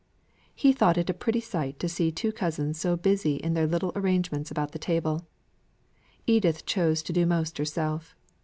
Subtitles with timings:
[0.55, 3.67] He thought it a pretty sight to see the two cousins so busy in their
[3.67, 5.27] little arrangements about the table.
[6.25, 8.15] Edith chose to do most herself.